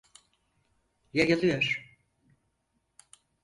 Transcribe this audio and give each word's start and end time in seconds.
Yayılıyor… 1.13 1.93